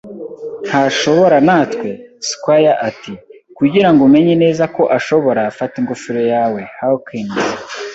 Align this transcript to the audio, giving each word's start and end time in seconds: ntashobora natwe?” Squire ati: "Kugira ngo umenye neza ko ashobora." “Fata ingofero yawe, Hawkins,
ntashobora 0.67 1.37
natwe?” 1.47 1.89
Squire 2.29 2.71
ati: 2.89 3.13
"Kugira 3.57 3.89
ngo 3.91 4.01
umenye 4.07 4.35
neza 4.43 4.63
ko 4.75 4.83
ashobora." 4.97 5.41
“Fata 5.57 5.75
ingofero 5.81 6.21
yawe, 6.33 6.61
Hawkins, 6.79 7.35